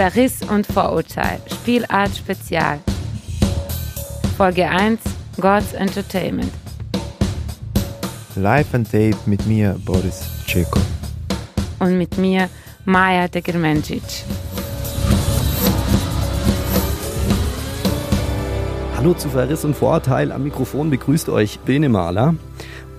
Verriss 0.00 0.40
und 0.50 0.66
Vorurteil, 0.66 1.42
Spielart 1.52 2.16
Spezial. 2.16 2.78
Folge 4.38 4.66
1, 4.66 4.98
God's 5.38 5.74
Entertainment. 5.74 6.50
Live 8.34 8.72
and 8.72 8.90
Tape 8.90 9.18
mit 9.26 9.46
mir, 9.46 9.76
Boris 9.84 10.22
Ceko. 10.48 10.80
Und 11.80 11.98
mit 11.98 12.16
mir, 12.16 12.48
Maja 12.86 13.28
Degermencic. 13.28 14.24
Hallo 18.96 19.12
zu 19.12 19.28
Verriss 19.28 19.66
und 19.66 19.76
Vorurteil. 19.76 20.32
Am 20.32 20.44
Mikrofon 20.44 20.88
begrüßt 20.88 21.28
euch 21.28 21.58
Bene 21.58 21.90
Mahler. 21.90 22.36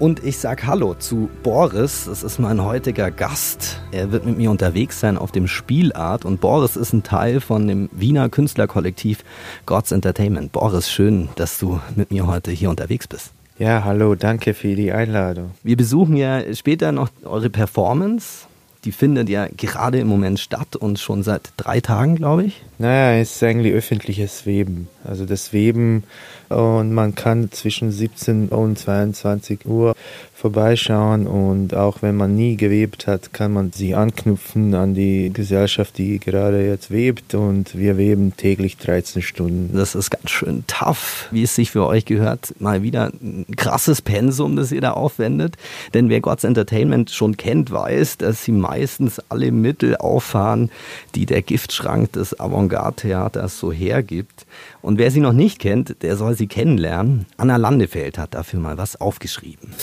Und 0.02 0.24
ich 0.24 0.40
sag 0.40 0.66
Hallo 0.66 0.96
zu 0.96 1.30
Boris. 1.44 2.06
Das 2.08 2.24
ist 2.24 2.40
mein 2.40 2.64
heutiger 2.64 3.12
Gast. 3.12 3.80
Er 3.92 4.12
wird 4.12 4.26
mit 4.26 4.36
mir 4.36 4.50
unterwegs 4.50 5.00
sein 5.00 5.16
auf 5.16 5.32
dem 5.32 5.46
Spielart. 5.46 6.26
Und 6.26 6.42
Boris 6.42 6.76
ist 6.76 6.92
ein 6.92 7.04
Teil 7.04 7.40
von 7.40 7.68
dem 7.68 7.88
Wiener 7.92 8.28
Künstlerkollektiv 8.28 9.24
Gods 9.68 9.92
Entertainment. 9.92 10.54
Boris, 10.54 10.90
schön, 10.90 11.30
dass 11.36 11.60
du 11.60 11.80
mit 11.96 12.10
mir 12.10 12.26
heute 12.26 12.50
hier 12.50 12.72
unterwegs 12.72 13.08
bist. 13.08 13.30
Ja, 13.60 13.84
hallo, 13.84 14.16
danke 14.16 14.56
für 14.56 14.76
die 14.76 14.92
Einladung. 14.92 15.52
Wir 15.62 15.78
besuchen 15.78 16.18
ja 16.18 16.52
später 16.56 16.92
noch 16.92 17.10
eure 17.24 17.52
Performance. 17.52 18.48
Die 18.86 18.92
findet 18.92 19.30
ja 19.30 19.50
gerade 19.56 20.00
im 20.00 20.08
Moment 20.08 20.40
statt 20.40 20.76
und 20.76 20.98
schon 20.98 21.22
seit 21.22 21.54
drei 21.58 21.80
Tagen, 21.80 22.16
glaube 22.16 22.46
ich. 22.46 22.64
Naja, 22.80 23.20
es 23.22 23.36
ist 23.36 23.44
eigentlich 23.44 23.72
öffentliches 23.72 24.48
Weben. 24.48 24.88
Also 25.04 25.26
das 25.26 25.54
Weben 25.54 26.06
und 26.52 26.94
man 26.94 27.16
kann 27.16 27.52
zwischen 27.52 27.92
17 27.92 28.50
und 28.50 28.78
22 28.78 29.66
Uhr 29.66 29.96
vorbeischauen 30.42 31.28
und 31.28 31.76
auch 31.76 32.02
wenn 32.02 32.16
man 32.16 32.36
nie 32.36 32.58
gewebt 32.58 33.06
hat, 33.06 33.32
kann 33.32 33.54
man 33.54 33.72
sich 33.72 33.96
anknüpfen 33.96 34.74
an 34.74 34.96
die 34.96 35.32
Gesellschaft, 35.32 36.00
die 36.00 36.20
gerade 36.20 36.66
jetzt 36.66 36.90
webt 36.90 37.36
und 37.36 37.78
wir 37.78 37.98
weben 37.98 38.36
täglich 38.36 38.78
13 38.78 39.22
Stunden. 39.22 39.78
Das 39.78 39.94
ist 39.94 40.10
ganz 40.10 40.32
schön 40.32 40.64
tough, 40.66 41.28
wie 41.30 41.44
es 41.44 41.54
sich 41.54 41.70
für 41.70 41.86
euch 41.86 42.06
gehört. 42.06 42.56
Mal 42.60 42.82
wieder 42.82 43.12
ein 43.22 43.46
krasses 43.56 44.02
Pensum, 44.02 44.56
das 44.56 44.72
ihr 44.72 44.82
da 44.82 44.94
aufwendet. 44.94 45.58
Denn 45.94 46.10
wer 46.10 46.22
Gods 46.22 46.44
Entertainment 46.44 47.12
schon 47.12 47.38
kennt, 47.38 47.70
weiß, 47.70 48.18
dass 48.18 48.44
sie 48.44 48.52
meistens 48.52 49.22
alle 49.30 49.52
Mittel 49.52 49.96
auffahren, 49.96 50.72
die 51.14 51.28
der 51.28 51.44
Giftschrank 51.44 52.14
des 52.14 52.40
Avantgarde-Theaters 52.40 53.60
so 53.60 53.72
hergibt. 53.72 54.48
Und 54.82 54.98
wer 54.98 55.12
sie 55.12 55.20
noch 55.20 55.34
nicht 55.34 55.60
kennt, 55.60 56.02
der 56.02 56.18
soll 56.18 56.36
sie 56.36 56.41
kennenlernen. 56.48 57.26
Anna 57.38 57.58
Landefeld 57.58 58.18
hat 58.18 58.34
dafür 58.34 58.60
mal 58.60 58.78
was 58.78 59.00
aufgeschrieben. 59.00 59.74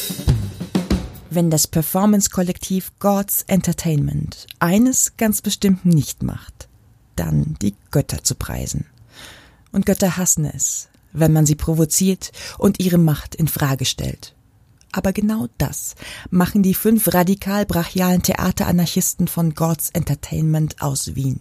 Wenn 1.31 1.51
das 1.51 1.67
Performance-Kollektiv 1.67 2.93
Gods 3.01 3.45
Entertainment 3.47 4.47
eines 4.61 5.17
ganz 5.17 5.43
bestimmt 5.43 5.85
nicht 5.85 6.23
macht, 6.23 6.69
dann 7.17 7.57
die 7.61 7.75
Götter 7.91 8.25
zu 8.25 8.35
preisen. 8.35 8.87
Und 9.71 9.85
Götter 9.85 10.17
hassen 10.17 10.47
es, 10.47 10.89
wenn 11.13 11.33
man 11.33 11.45
sie 11.45 11.55
provoziert 11.55 12.33
und 12.57 12.81
ihre 12.81 12.99
Macht 12.99 13.35
in 13.35 13.49
Frage 13.49 13.85
stellt. 13.85 14.35
Aber 14.93 15.13
genau 15.13 15.49
das 15.59 15.95
machen 16.31 16.63
die 16.63 16.75
fünf 16.75 17.13
radikal 17.13 17.67
brachialen 17.67 18.23
Theateranarchisten 18.23 19.29
von 19.29 19.55
Gods 19.55 19.91
Entertainment 19.91 20.81
aus 20.81 21.15
Wien. 21.15 21.41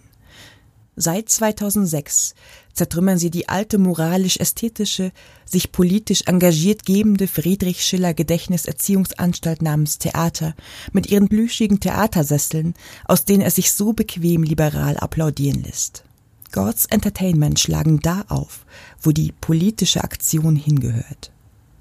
Seit 1.00 1.30
2006 1.30 2.34
zertrümmern 2.74 3.20
sie 3.20 3.30
die 3.30 3.50
alte 3.50 3.78
moralisch-ästhetische, 3.78 5.12
sich 5.46 5.72
politisch 5.72 6.24
engagiert 6.26 6.88
gebende 6.88 7.28
Friedrich 7.28 7.86
Schiller 7.86 8.16
Gedächtniserziehungsanstalt 8.16 9.62
namens 9.62 10.00
Theater 10.00 10.56
mit 10.94 11.06
ihren 11.06 11.30
plüschigen 11.30 11.80
Theatersesseln, 11.80 12.74
aus 13.06 13.26
denen 13.26 13.44
er 13.44 13.52
sich 13.52 13.74
so 13.74 13.94
bequem 13.94 14.42
liberal 14.42 14.98
applaudieren 14.98 15.62
lässt. 15.62 16.04
Gods 16.52 16.88
Entertainment 16.88 17.60
schlagen 17.60 18.00
da 18.00 18.26
auf, 18.28 18.66
wo 19.00 19.12
die 19.12 19.32
politische 19.40 20.04
Aktion 20.04 20.56
hingehört. 20.56 21.32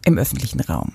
Im 0.05 0.19
öffentlichen 0.19 0.61
Raum. 0.61 0.93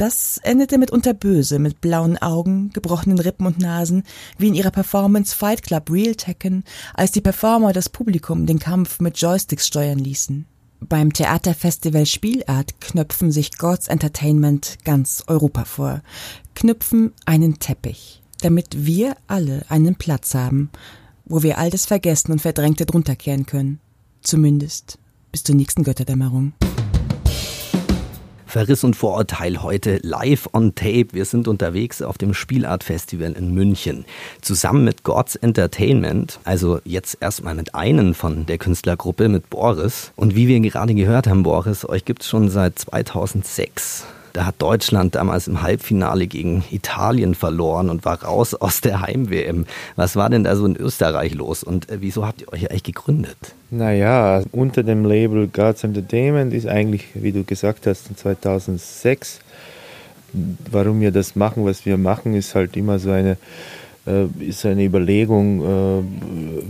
Das 0.00 0.38
endete 0.38 0.78
mitunter 0.78 1.12
böse, 1.12 1.58
mit 1.58 1.82
blauen 1.82 2.16
Augen, 2.16 2.70
gebrochenen 2.72 3.18
Rippen 3.18 3.44
und 3.44 3.58
Nasen, 3.58 4.04
wie 4.38 4.48
in 4.48 4.54
ihrer 4.54 4.70
Performance 4.70 5.36
Fight 5.36 5.62
Club 5.62 5.90
Real 5.90 6.14
Tekken, 6.14 6.64
als 6.94 7.12
die 7.12 7.20
Performer 7.20 7.74
das 7.74 7.90
Publikum 7.90 8.46
den 8.46 8.58
Kampf 8.58 9.00
mit 9.00 9.18
Joysticks 9.18 9.66
steuern 9.66 9.98
ließen. 9.98 10.46
Beim 10.80 11.12
Theaterfestival 11.12 12.06
Spielart 12.06 12.80
knöpfen 12.80 13.30
sich 13.30 13.58
Gods 13.58 13.88
Entertainment 13.88 14.78
ganz 14.86 15.22
Europa 15.26 15.66
vor, 15.66 16.00
knüpfen 16.54 17.12
einen 17.26 17.58
Teppich, 17.58 18.22
damit 18.40 18.86
wir 18.86 19.18
alle 19.26 19.66
einen 19.68 19.96
Platz 19.96 20.34
haben, 20.34 20.70
wo 21.26 21.42
wir 21.42 21.58
all 21.58 21.68
das 21.68 21.84
Vergessen 21.84 22.32
und 22.32 22.40
Verdrängte 22.40 22.86
drunter 22.86 23.16
kehren 23.16 23.44
können. 23.44 23.80
Zumindest 24.22 24.98
bis 25.30 25.42
zur 25.42 25.56
nächsten 25.56 25.82
Götterdämmerung. 25.82 26.54
Verriss 28.50 28.82
und 28.82 28.96
Vorurteil 28.96 29.62
heute 29.62 30.00
live 30.02 30.48
on 30.52 30.74
tape. 30.74 31.08
Wir 31.12 31.24
sind 31.24 31.46
unterwegs 31.46 32.02
auf 32.02 32.18
dem 32.18 32.34
Spielart 32.34 32.82
Festival 32.82 33.30
in 33.34 33.54
München. 33.54 34.04
Zusammen 34.40 34.82
mit 34.82 35.04
Gods 35.04 35.36
Entertainment, 35.36 36.40
also 36.42 36.80
jetzt 36.84 37.18
erstmal 37.20 37.54
mit 37.54 37.76
einem 37.76 38.12
von 38.12 38.46
der 38.46 38.58
Künstlergruppe, 38.58 39.28
mit 39.28 39.50
Boris. 39.50 40.10
Und 40.16 40.34
wie 40.34 40.48
wir 40.48 40.58
gerade 40.58 40.96
gehört 40.96 41.28
haben, 41.28 41.44
Boris, 41.44 41.88
euch 41.88 42.04
gibt's 42.04 42.28
schon 42.28 42.48
seit 42.48 42.76
2006. 42.76 44.04
Da 44.32 44.46
hat 44.46 44.56
Deutschland 44.58 45.14
damals 45.14 45.48
im 45.48 45.62
Halbfinale 45.62 46.26
gegen 46.26 46.64
Italien 46.70 47.34
verloren 47.34 47.90
und 47.90 48.04
war 48.04 48.22
raus 48.22 48.54
aus 48.54 48.80
der 48.80 49.00
Heim-WM. 49.00 49.66
Was 49.96 50.16
war 50.16 50.30
denn 50.30 50.44
da 50.44 50.54
so 50.56 50.66
in 50.66 50.76
Österreich 50.76 51.34
los 51.34 51.62
und 51.62 51.90
äh, 51.90 51.98
wieso 52.00 52.26
habt 52.26 52.42
ihr 52.42 52.52
euch 52.52 52.70
eigentlich 52.70 52.84
gegründet? 52.84 53.36
Naja, 53.70 54.42
unter 54.52 54.82
dem 54.82 55.04
Label 55.04 55.48
Gods 55.48 55.84
Entertainment 55.84 56.52
ist 56.52 56.66
eigentlich, 56.66 57.06
wie 57.14 57.32
du 57.32 57.44
gesagt 57.44 57.86
hast, 57.86 58.08
in 58.08 58.16
2006. 58.16 59.40
Warum 60.70 61.00
wir 61.00 61.10
das 61.10 61.34
machen, 61.34 61.64
was 61.64 61.84
wir 61.86 61.98
machen, 61.98 62.34
ist 62.34 62.54
halt 62.54 62.76
immer 62.76 62.98
so 62.98 63.10
eine 63.10 63.36
äh, 64.06 64.26
ist 64.40 64.64
eine 64.64 64.84
Überlegung, 64.84 65.60
äh, 65.62 66.02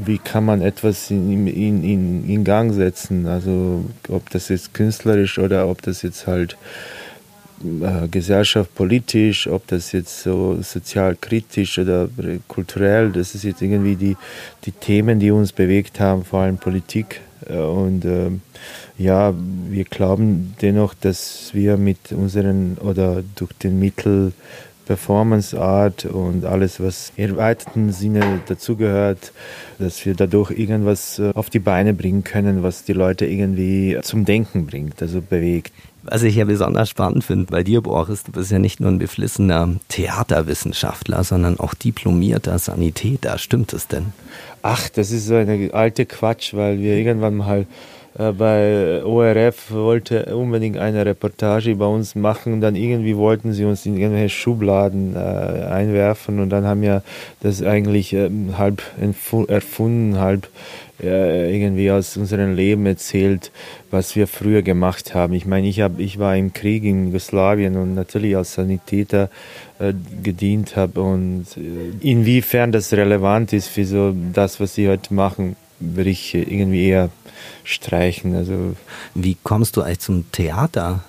wie 0.05 0.19
kann 0.19 0.45
man 0.45 0.63
etwas 0.63 1.11
in, 1.11 1.47
in, 1.47 1.85
in, 1.85 2.29
in 2.29 2.45
Gang 2.45 2.73
setzen. 2.73 3.27
Also 3.27 3.85
ob 4.09 4.31
das 4.31 4.49
jetzt 4.49 4.75
künstlerisch 4.75 5.39
oder 5.39 5.69
ob 5.69 5.83
das 5.83 6.03
jetzt 6.03 6.27
halt 6.27 6.57
äh, 7.63 8.09
Gesellschaft 8.09 8.75
politisch, 8.75 9.47
ob 9.47 9.67
das 9.67 9.93
jetzt 9.93 10.23
so 10.23 10.59
sozial 10.63 11.17
kritisch 11.21 11.79
oder 11.79 12.09
kulturell, 12.49 13.11
das 13.11 13.35
ist 13.35 13.45
jetzt 13.45 13.63
irgendwie 13.63 13.97
die, 13.97 14.17
die 14.65 14.73
Themen, 14.73 15.21
die 15.21 15.31
uns 15.31 15.53
bewegt 15.53 16.01
haben, 16.01 16.25
vor 16.25 16.41
allem 16.41 16.59
Politik. 16.59 17.21
Äh, 17.49 17.59
und 17.59 18.05
äh, 18.05 18.31
ja, 18.99 19.35
wir 19.69 19.85
glauben 19.85 20.55
dennoch, 20.61 20.95
dass 20.95 21.51
wir 21.53 21.77
mit 21.77 22.13
unseren 22.13 22.77
oder 22.79 23.23
durch 23.35 23.53
den 23.55 23.79
Mittel 23.79 24.33
Performance 24.91 25.57
Art 25.57 26.05
und 26.05 26.45
alles, 26.45 26.81
was 26.81 27.13
im 27.15 27.31
erweiterten 27.31 27.93
Sinne 27.93 28.41
dazugehört, 28.49 29.33
dass 29.79 30.05
wir 30.05 30.15
dadurch 30.15 30.51
irgendwas 30.51 31.21
äh, 31.21 31.31
auf 31.33 31.49
die 31.49 31.61
Beine 31.61 31.95
bringen 31.95 32.25
können, 32.25 32.65
was 32.65 32.83
die 32.83 32.93
Leute 32.93 33.25
irgendwie 33.25 33.97
zum 34.03 34.25
Denken 34.25 34.67
bringt, 34.67 35.01
also 35.01 35.23
bewegt. 35.23 35.73
Was 36.03 36.23
ich 36.23 36.37
ja 36.37 36.47
besonders 36.47 36.89
spannend 36.89 37.25
finde 37.25 37.47
bei 37.51 37.63
dir, 37.63 37.83
Boris, 37.83 38.25
du 38.25 38.33
bist 38.33 38.51
ja 38.51 38.59
nicht 38.59 38.81
nur 38.81 38.91
ein 38.91 38.99
beflissener 38.99 39.77
Theaterwissenschaftler, 39.89 41.25
sondern 41.25 41.61
auch 41.61 41.75
diplomierter 41.75 42.59
Sanitäter. 42.59 43.37
Stimmt 43.39 43.73
es 43.75 43.87
denn? 43.87 44.13
Ach, 44.63 44.89
das 44.89 45.11
ist 45.11 45.27
so 45.27 45.35
eine 45.35 45.75
alte 45.75 46.07
Quatsch, 46.07 46.55
weil 46.55 46.79
wir 46.79 46.97
irgendwann 46.97 47.37
mal 47.37 47.67
bei 48.15 49.05
ORF 49.05 49.71
wollte 49.71 50.35
unbedingt 50.35 50.77
eine 50.77 51.07
Reportage 51.07 51.77
bei 51.77 51.87
uns 51.87 52.15
machen. 52.15 52.61
Dann 52.61 52.75
irgendwie 52.75 53.17
wollten 53.17 53.53
sie 53.53 53.65
uns 53.65 53.87
in 53.87 53.97
irgendwelche 53.97 54.31
Schubladen 54.31 55.15
äh, 55.15 55.19
einwerfen 55.19 56.41
und 56.41 56.51
dann 56.51 56.65
haben 56.65 56.83
wir 56.83 57.03
das 57.41 57.63
eigentlich 57.63 58.13
äh, 58.13 58.29
halb 58.57 58.83
erfunden, 59.49 60.19
halb 60.19 60.49
äh, 61.03 61.55
irgendwie 61.55 61.91
aus 61.91 62.17
unserem 62.17 62.55
Leben 62.55 62.85
erzählt, 62.87 63.51
was 63.91 64.17
wir 64.17 64.27
früher 64.27 64.63
gemacht 64.63 65.15
haben. 65.15 65.33
Ich 65.33 65.47
meine, 65.47 65.69
ich, 65.69 65.81
hab, 65.81 65.99
ich 65.99 66.19
war 66.19 66.37
im 66.37 66.53
Krieg 66.53 66.85
in 66.85 67.07
Jugoslawien 67.07 67.77
und 67.77 67.95
natürlich 67.95 68.37
als 68.37 68.55
Sanitäter 68.55 69.31
äh, 69.79 69.95
gedient 70.23 70.77
habe 70.77 71.01
und 71.01 71.47
äh, 71.57 72.07
inwiefern 72.07 72.73
das 72.73 72.93
relevant 72.93 73.53
ist 73.53 73.69
für 73.69 73.85
so 73.85 74.15
das, 74.33 74.61
was 74.61 74.75
sie 74.75 74.89
heute 74.89 75.15
machen, 75.15 75.57
würde 75.79 76.11
ich 76.11 76.35
irgendwie 76.35 76.89
eher 76.89 77.09
streichen. 77.65 78.35
Also 78.35 78.77
wie 79.15 79.37
kommst 79.43 79.77
du 79.77 79.83
eigentlich 79.83 80.01
zum 80.01 80.31
Theater? 80.33 81.05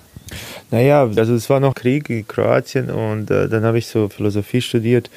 Naja, 0.70 1.02
also 1.02 1.34
es 1.34 1.50
war 1.50 1.60
noch 1.60 1.74
Krieg 1.74 2.08
in 2.08 2.26
Kroatien 2.26 2.90
und 2.90 3.30
äh, 3.30 3.48
dann 3.48 3.64
habe 3.64 3.78
ich 3.78 3.86
so 3.86 4.08
Philosophie 4.08 4.62
studiert 4.62 5.10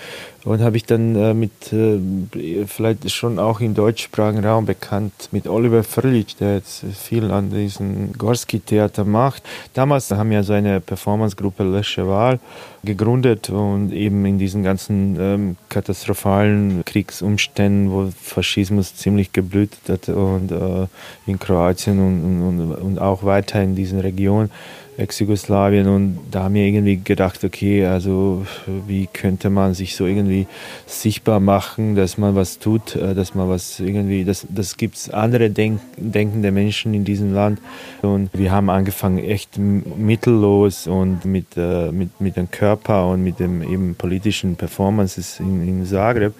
und 0.45 0.61
habe 0.61 0.77
ich 0.77 0.85
dann 0.85 1.15
äh, 1.15 1.33
mit, 1.33 1.73
äh, 1.73 2.65
vielleicht 2.67 3.09
schon 3.11 3.39
auch 3.39 3.59
im 3.59 3.73
deutschsprachigen 3.73 4.45
Raum 4.45 4.65
bekannt, 4.65 5.29
mit 5.31 5.47
Oliver 5.47 5.83
Fröhlich, 5.83 6.35
der 6.35 6.55
jetzt 6.55 6.85
viel 6.93 7.31
an 7.31 7.49
diesem 7.49 8.13
Gorski-Theater 8.13 9.05
macht. 9.05 9.43
Damals 9.73 10.11
haben 10.11 10.29
wir 10.29 10.43
so 10.43 10.53
eine 10.53 10.79
Performancegruppe 10.79 11.63
Lösche 11.63 12.07
Wahl 12.07 12.39
gegründet 12.83 13.49
und 13.49 13.91
eben 13.91 14.23
in 14.25 14.37
diesen 14.37 14.61
ganzen 14.61 15.17
ähm, 15.19 15.55
katastrophalen 15.69 16.85
Kriegsumständen, 16.85 17.91
wo 17.91 18.11
Faschismus 18.21 18.95
ziemlich 18.95 19.33
geblüht 19.33 19.71
hat 19.89 20.07
und 20.09 20.51
äh, 20.51 20.85
in 21.25 21.39
Kroatien 21.39 21.99
und, 21.99 22.59
und, 22.59 22.75
und 22.75 22.99
auch 22.99 23.23
weiter 23.23 23.63
in 23.63 23.75
diesen 23.75 23.99
Regionen 23.99 24.51
Ex-Jugoslawien 24.97 25.87
und 25.87 26.19
da 26.31 26.43
haben 26.43 26.53
wir 26.53 26.63
irgendwie 26.63 26.97
gedacht, 26.97 27.43
okay, 27.43 27.85
also 27.85 28.45
wie 28.87 29.07
könnte 29.11 29.49
man 29.49 29.73
sich 29.73 29.95
so 29.95 30.05
irgendwie 30.05 30.34
sichtbar 30.85 31.39
machen, 31.39 31.95
dass 31.95 32.17
man 32.17 32.35
was 32.35 32.59
tut, 32.59 32.95
äh, 32.95 33.15
dass 33.15 33.35
man 33.35 33.49
was 33.49 33.79
irgendwie, 33.79 34.25
das, 34.25 34.45
das 34.49 34.77
gibt 34.77 34.95
es 34.95 35.09
andere 35.09 35.49
denk, 35.49 35.79
denkende 35.97 36.51
Menschen 36.51 36.93
in 36.93 37.05
diesem 37.05 37.33
Land. 37.33 37.59
Und 38.01 38.29
wir 38.33 38.51
haben 38.51 38.69
angefangen 38.69 39.19
echt 39.19 39.57
mittellos 39.57 40.87
und 40.87 41.25
mit, 41.25 41.57
äh, 41.57 41.91
mit, 41.91 42.19
mit 42.19 42.35
dem 42.35 42.51
Körper 42.51 43.07
und 43.07 43.23
mit 43.23 43.39
dem 43.39 43.61
eben 43.61 43.95
politischen 43.95 44.55
Performances 44.55 45.39
in, 45.39 45.67
in 45.67 45.85
Zagreb 45.85 46.33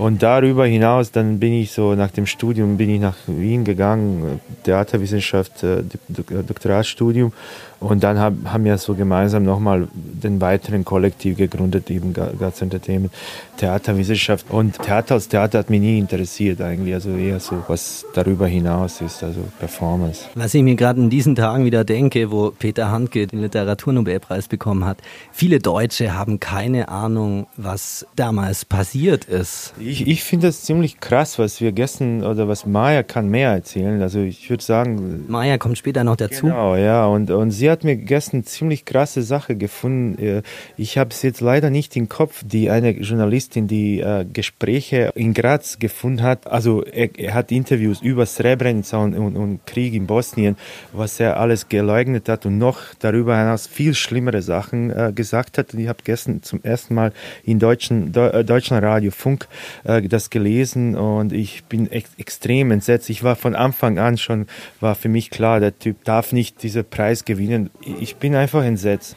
und 0.00 0.22
darüber 0.22 0.64
hinaus, 0.64 1.10
dann 1.10 1.38
bin 1.38 1.52
ich 1.52 1.72
so 1.72 1.94
nach 1.94 2.10
dem 2.10 2.24
Studium, 2.24 2.78
bin 2.78 2.88
ich 2.88 3.00
nach 3.00 3.16
Wien 3.26 3.64
gegangen, 3.64 4.40
Theaterwissenschaft, 4.64 5.62
äh, 5.62 5.82
Doktoratstudium. 6.08 7.32
Und 7.80 8.02
dann 8.04 8.18
hab, 8.18 8.34
haben 8.44 8.64
wir 8.64 8.76
so 8.76 8.94
gemeinsam 8.94 9.42
nochmal 9.42 9.88
den 9.94 10.40
weiteren 10.42 10.84
Kollektiv 10.84 11.38
gegründet, 11.38 11.90
eben 11.90 12.12
Gats 12.12 12.60
Entertainment, 12.60 13.12
Theaterwissenschaft. 13.56 14.50
Und 14.50 14.78
Theater 14.78 15.14
als 15.14 15.28
Theater 15.28 15.60
hat 15.60 15.70
mich 15.70 15.80
nie 15.80 15.98
interessiert 15.98 16.60
eigentlich, 16.60 16.92
also 16.92 17.10
eher 17.16 17.40
so, 17.40 17.62
was 17.68 18.04
darüber 18.12 18.46
hinaus 18.46 19.00
ist, 19.00 19.22
also 19.22 19.40
Performance. 19.58 20.26
Was 20.34 20.52
ich 20.52 20.62
mir 20.62 20.74
gerade 20.74 21.00
in 21.00 21.08
diesen 21.08 21.34
Tagen 21.34 21.64
wieder 21.64 21.84
denke, 21.84 22.30
wo 22.30 22.50
Peter 22.50 22.90
Handke 22.90 23.26
den 23.26 23.40
Literaturnobelpreis 23.40 24.48
bekommen 24.48 24.84
hat, 24.84 24.98
viele 25.32 25.58
Deutsche 25.58 26.14
haben 26.14 26.38
keine 26.38 26.88
Ahnung, 26.88 27.46
was 27.56 28.06
damals 28.14 28.66
passiert 28.66 29.24
ist. 29.24 29.72
Ich, 29.90 30.06
ich 30.06 30.22
finde 30.22 30.46
das 30.46 30.62
ziemlich 30.62 31.00
krass, 31.00 31.38
was 31.38 31.60
wir 31.60 31.72
gestern 31.72 32.24
oder 32.24 32.46
was 32.46 32.64
Maya 32.64 33.02
kann 33.02 33.28
mehr 33.28 33.50
erzählen. 33.50 34.00
Also 34.00 34.20
ich 34.20 34.48
würde 34.48 34.62
sagen. 34.62 35.24
Maya 35.28 35.58
kommt 35.58 35.78
später 35.78 36.04
noch 36.04 36.16
dazu. 36.16 36.46
Genau, 36.46 36.76
ja. 36.76 37.06
Und, 37.06 37.30
und 37.30 37.50
sie 37.50 37.70
hat 37.70 37.82
mir 37.82 37.96
gestern 37.96 38.44
ziemlich 38.44 38.84
krasse 38.84 39.22
Sache 39.22 39.56
gefunden. 39.56 40.22
Äh, 40.22 40.42
ich 40.76 40.98
habe 40.98 41.10
es 41.10 41.22
jetzt 41.22 41.40
leider 41.40 41.70
nicht 41.70 41.96
im 41.96 42.08
Kopf, 42.08 42.42
die 42.44 42.70
eine 42.70 42.90
Journalistin, 42.92 43.66
die 43.66 44.00
äh, 44.00 44.24
Gespräche 44.30 45.12
in 45.14 45.34
Graz 45.34 45.78
gefunden 45.78 46.22
hat. 46.22 46.46
Also 46.46 46.84
er, 46.84 47.10
er 47.18 47.34
hat 47.34 47.50
Interviews 47.50 48.00
über 48.00 48.26
Srebrenica 48.26 48.98
und, 48.98 49.14
und, 49.14 49.36
und, 49.36 49.66
Krieg 49.66 49.94
in 49.94 50.06
Bosnien, 50.06 50.56
was 50.92 51.20
er 51.20 51.38
alles 51.38 51.68
geleugnet 51.68 52.28
hat 52.28 52.46
und 52.46 52.58
noch 52.58 52.78
darüber 52.98 53.36
hinaus 53.36 53.66
viel 53.66 53.94
schlimmere 53.94 54.42
Sachen 54.42 54.90
äh, 54.90 55.12
gesagt 55.14 55.58
hat. 55.58 55.74
Und 55.74 55.80
ich 55.80 55.88
habe 55.88 56.00
gestern 56.04 56.42
zum 56.42 56.62
ersten 56.62 56.94
Mal 56.94 57.12
in 57.44 57.58
deutschen, 57.58 58.12
Deu, 58.12 58.42
Deutschland 58.44 58.84
Radio 58.84 59.10
Funk 59.10 59.48
äh, 59.84 60.02
das 60.02 60.30
gelesen 60.30 60.96
und 60.96 61.32
ich 61.32 61.64
bin 61.64 61.90
ex 61.90 62.10
extrem 62.18 62.70
entsetzt. 62.70 63.10
Ich 63.10 63.22
war 63.22 63.36
von 63.36 63.54
Anfang 63.54 63.98
an 63.98 64.18
schon, 64.18 64.46
war 64.80 64.94
für 64.94 65.08
mich 65.08 65.30
klar, 65.30 65.60
der 65.60 65.78
Typ 65.78 66.04
darf 66.04 66.32
nicht 66.32 66.62
diesen 66.62 66.84
Preis 66.84 67.24
gewinnen. 67.24 67.70
Ich 68.00 68.16
bin 68.16 68.34
einfach 68.34 68.64
entsetzt. 68.64 69.16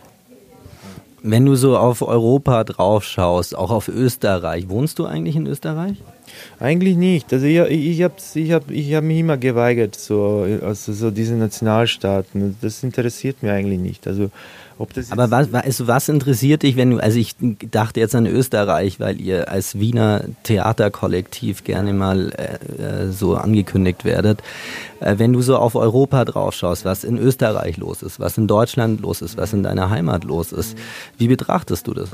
Wenn 1.25 1.45
du 1.45 1.55
so 1.55 1.77
auf 1.77 2.01
Europa 2.01 2.65
drauf 2.65 3.05
schaust, 3.05 3.55
auch 3.55 3.71
auf 3.71 3.87
Österreich, 3.87 4.67
wohnst 4.67 4.99
du 4.99 5.05
eigentlich 5.05 5.37
in 5.37 5.47
Österreich? 5.47 5.95
Eigentlich 6.59 6.97
nicht. 6.97 7.31
Also 7.31 7.45
ich, 7.45 7.57
ich 7.57 8.03
habe 8.03 8.15
ich 8.35 8.51
hab, 8.51 8.69
ich 8.69 8.93
hab 8.93 9.03
mich 9.05 9.19
immer 9.19 9.37
geweigert, 9.37 9.95
so, 9.95 10.45
also 10.61 10.91
so 10.91 11.11
diese 11.11 11.35
Nationalstaaten. 11.35 12.57
Das 12.61 12.83
interessiert 12.83 13.41
mich 13.41 13.51
eigentlich 13.51 13.79
nicht. 13.79 14.05
Also 14.05 14.31
aber 15.09 15.31
was, 15.31 15.53
also 15.53 15.87
was 15.87 16.09
interessiert 16.09 16.63
dich, 16.63 16.75
wenn 16.75 16.91
du, 16.91 16.97
also 16.97 17.17
ich 17.17 17.35
dachte 17.71 17.99
jetzt 17.99 18.15
an 18.15 18.25
Österreich, 18.25 18.99
weil 18.99 19.19
ihr 19.19 19.49
als 19.49 19.79
Wiener 19.79 20.25
Theaterkollektiv 20.43 21.63
gerne 21.63 21.93
mal 21.93 22.31
äh, 22.31 23.05
äh, 23.05 23.11
so 23.11 23.35
angekündigt 23.35 24.05
werdet. 24.05 24.41
Äh, 24.99 25.15
wenn 25.17 25.33
du 25.33 25.41
so 25.41 25.57
auf 25.57 25.75
Europa 25.75 26.25
drauf 26.25 26.53
schaust, 26.53 26.85
was 26.85 27.03
in 27.03 27.17
Österreich 27.17 27.77
los 27.77 28.01
ist, 28.01 28.19
was 28.19 28.37
in 28.37 28.47
Deutschland 28.47 29.01
los 29.01 29.21
ist, 29.21 29.37
was 29.37 29.53
in 29.53 29.63
deiner 29.63 29.89
Heimat 29.89 30.23
los 30.23 30.51
ist, 30.51 30.77
wie 31.17 31.27
betrachtest 31.27 31.87
du 31.87 31.93
das? 31.93 32.09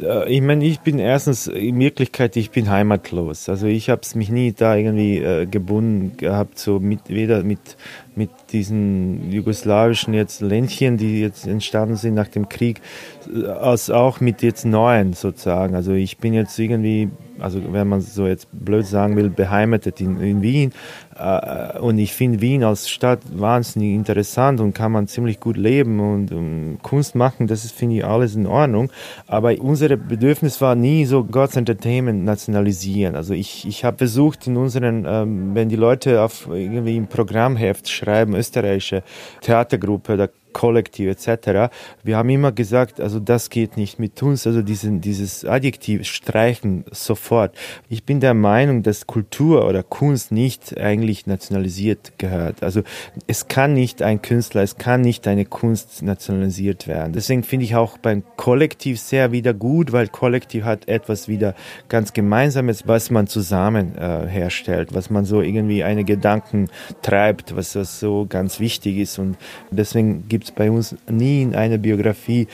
Äh, 0.00 0.32
ich 0.32 0.40
meine, 0.40 0.64
ich 0.64 0.80
bin 0.80 0.98
erstens 0.98 1.46
in 1.46 1.78
Wirklichkeit, 1.78 2.36
ich 2.36 2.50
bin 2.50 2.70
heimatlos. 2.70 3.48
Also 3.48 3.66
ich 3.66 3.90
habe 3.90 4.02
es 4.02 4.14
mich 4.14 4.30
nie 4.30 4.52
da 4.52 4.76
irgendwie 4.76 5.18
äh, 5.18 5.46
gebunden 5.46 6.16
gehabt, 6.16 6.58
so 6.58 6.80
mit 6.80 7.08
weder 7.08 7.42
mit 7.42 7.76
mit 8.16 8.30
diesen 8.52 9.30
jugoslawischen 9.30 10.14
jetzt 10.14 10.40
Ländchen, 10.40 10.96
die 10.96 11.20
jetzt 11.20 11.46
entstanden 11.46 11.96
sind 11.96 12.14
nach 12.14 12.28
dem 12.28 12.48
Krieg, 12.48 12.80
als 13.60 13.90
auch 13.90 14.20
mit 14.20 14.42
jetzt 14.42 14.64
neuen 14.64 15.12
sozusagen. 15.12 15.74
Also 15.74 15.92
ich 15.92 16.18
bin 16.18 16.34
jetzt 16.34 16.58
irgendwie 16.58 17.10
also 17.42 17.60
wenn 17.72 17.88
man 17.88 18.00
so 18.00 18.26
jetzt 18.26 18.48
blöd 18.52 18.86
sagen 18.86 19.16
will, 19.16 19.28
beheimatet 19.28 20.00
in, 20.00 20.20
in 20.20 20.42
Wien. 20.42 20.72
Äh, 21.18 21.78
und 21.78 21.98
ich 21.98 22.12
finde 22.12 22.40
Wien 22.40 22.64
als 22.64 22.88
Stadt 22.88 23.20
wahnsinnig 23.32 23.94
interessant 23.94 24.60
und 24.60 24.74
kann 24.74 24.92
man 24.92 25.08
ziemlich 25.08 25.40
gut 25.40 25.56
leben 25.56 26.00
und 26.00 26.78
Kunst 26.82 27.14
machen, 27.14 27.46
das 27.46 27.70
finde 27.70 27.96
ich, 27.96 28.04
alles 28.04 28.34
in 28.34 28.46
Ordnung. 28.46 28.90
Aber 29.26 29.54
unser 29.60 29.96
Bedürfnis 29.96 30.60
war 30.60 30.74
nie 30.74 31.04
so 31.04 31.24
God's 31.24 31.56
Entertainment 31.56 32.24
nationalisieren. 32.24 33.16
Also 33.16 33.34
ich, 33.34 33.66
ich 33.66 33.84
habe 33.84 33.98
versucht 33.98 34.46
in 34.46 34.56
unseren, 34.56 35.04
ähm, 35.06 35.54
wenn 35.54 35.68
die 35.68 35.76
Leute 35.76 36.22
auf 36.22 36.48
irgendwie 36.50 36.96
im 36.96 37.06
Programmheft 37.06 37.88
schreiben, 38.02 38.34
österreichische 38.34 39.02
Theatergruppe, 39.40 40.16
da 40.16 40.28
Kollektiv 40.52 41.08
etc. 41.08 41.72
Wir 42.02 42.16
haben 42.16 42.28
immer 42.28 42.52
gesagt, 42.52 43.00
also 43.00 43.20
das 43.20 43.50
geht 43.50 43.76
nicht 43.76 43.98
mit 43.98 44.22
uns, 44.22 44.46
also 44.46 44.62
diesen, 44.62 45.00
dieses 45.00 45.44
Adjektiv 45.44 46.04
streichen 46.06 46.84
sofort. 46.90 47.56
Ich 47.88 48.04
bin 48.04 48.20
der 48.20 48.34
Meinung, 48.34 48.82
dass 48.82 49.06
Kultur 49.06 49.66
oder 49.66 49.82
Kunst 49.82 50.32
nicht 50.32 50.78
eigentlich 50.78 51.26
nationalisiert 51.26 52.18
gehört. 52.18 52.62
Also 52.62 52.82
es 53.26 53.48
kann 53.48 53.74
nicht 53.74 54.02
ein 54.02 54.22
Künstler, 54.22 54.62
es 54.62 54.76
kann 54.76 55.00
nicht 55.00 55.26
eine 55.26 55.44
Kunst 55.44 56.02
nationalisiert 56.02 56.86
werden. 56.86 57.12
Deswegen 57.12 57.42
finde 57.42 57.64
ich 57.64 57.76
auch 57.76 57.98
beim 57.98 58.22
Kollektiv 58.36 59.00
sehr 59.00 59.32
wieder 59.32 59.54
gut, 59.54 59.92
weil 59.92 60.08
Kollektiv 60.08 60.64
hat 60.64 60.88
etwas 60.88 61.28
wieder 61.28 61.54
ganz 61.88 62.12
Gemeinsames, 62.12 62.86
was 62.86 63.10
man 63.10 63.26
zusammen 63.26 63.96
äh, 63.96 64.26
herstellt, 64.26 64.94
was 64.94 65.10
man 65.10 65.24
so 65.24 65.40
irgendwie 65.40 65.84
eine 65.84 66.04
Gedanken 66.04 66.68
treibt, 67.02 67.56
was, 67.56 67.76
was 67.76 68.00
so 68.00 68.26
ganz 68.28 68.60
wichtig 68.60 68.98
ist 68.98 69.18
und 69.18 69.36
deswegen 69.70 70.28
gibt 70.28 70.41
gibt 70.42 70.50
es 70.50 70.56
bei 70.56 70.70
uns 70.72 70.96
nie 71.08 71.42
in 71.42 71.54
einer 71.54 71.78
Biografie 71.78 72.48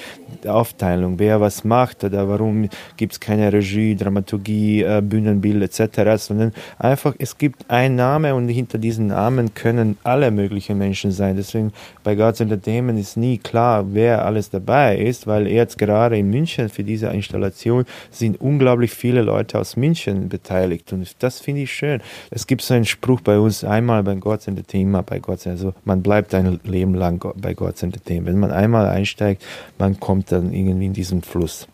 Aufteilung, 0.46 1.18
wer 1.18 1.40
was 1.40 1.64
macht 1.64 2.04
oder 2.04 2.28
warum 2.28 2.68
gibt 2.96 3.14
es 3.14 3.20
keine 3.20 3.52
Regie, 3.52 3.96
Dramaturgie, 3.96 4.82
äh, 4.82 5.00
Bühnenbild 5.02 5.62
etc., 5.62 6.22
sondern 6.22 6.52
einfach, 6.78 7.14
es 7.18 7.38
gibt 7.38 7.68
einen 7.70 7.96
Name 7.96 8.34
und 8.34 8.48
hinter 8.48 8.78
diesem 8.78 9.08
Namen 9.08 9.54
können 9.54 9.96
alle 10.04 10.30
möglichen 10.30 10.76
Menschen 10.76 11.12
sein. 11.12 11.36
Deswegen 11.36 11.72
bei 12.04 12.14
God's 12.14 12.40
Entertainment 12.40 12.98
ist 13.00 13.16
nie 13.16 13.38
klar, 13.38 13.86
wer 13.92 14.24
alles 14.24 14.50
dabei 14.50 14.98
ist, 14.98 15.26
weil 15.26 15.48
jetzt 15.48 15.78
gerade 15.78 16.18
in 16.18 16.28
München 16.30 16.68
für 16.68 16.84
diese 16.84 17.08
Installation 17.08 17.84
sind 18.10 18.40
unglaublich 18.40 18.90
viele 18.90 19.22
Leute 19.22 19.58
aus 19.58 19.76
München 19.76 20.28
beteiligt 20.28 20.92
und 20.92 21.10
das 21.20 21.40
finde 21.40 21.62
ich 21.62 21.72
schön. 21.72 22.00
Es 22.30 22.46
gibt 22.46 22.62
so 22.62 22.74
einen 22.74 22.84
Spruch 22.84 23.22
bei 23.22 23.38
uns, 23.38 23.64
einmal 23.64 24.02
bei 24.02 24.14
God's 24.14 24.46
Entertainment, 24.46 25.06
bei 25.06 25.18
God's, 25.18 25.46
also 25.46 25.72
man 25.84 26.02
bleibt 26.02 26.34
ein 26.34 26.60
Leben 26.64 26.94
lang 26.94 27.18
bei 27.36 27.54
God's 27.54 27.77
Entertainment. 27.82 28.34
Wenn 28.34 28.40
man 28.40 28.50
einmal 28.50 28.88
einsteigt, 28.88 29.42
man 29.78 29.98
kommt 30.00 30.32
dann 30.32 30.52
irgendwie 30.52 30.86
in 30.86 30.92
diesen 30.92 31.22
Fluss. 31.22 31.66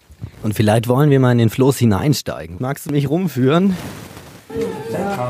Und 0.43 0.55
vielleicht 0.55 0.89
wollen 0.89 1.11
wir 1.11 1.21
mal 1.21 1.33
in 1.33 1.39
den 1.39 1.51
Fluss 1.51 1.79
hineinsteigen. 1.79 2.57
Magst 2.59 2.87
du 2.87 2.91
mich 2.91 3.09
rumführen? 3.11 3.77